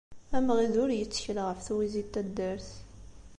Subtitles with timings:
[0.37, 2.69] Amɣid ur yettkel ɣef twizi n taddart.